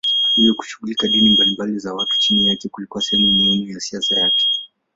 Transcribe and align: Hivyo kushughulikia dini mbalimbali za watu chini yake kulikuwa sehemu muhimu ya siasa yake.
Hivyo 0.35 0.53
kushughulikia 0.55 1.09
dini 1.09 1.29
mbalimbali 1.29 1.79
za 1.79 1.93
watu 1.93 2.19
chini 2.19 2.47
yake 2.49 2.69
kulikuwa 2.69 3.01
sehemu 3.03 3.31
muhimu 3.31 3.69
ya 3.71 3.79
siasa 3.79 4.19
yake. 4.19 4.47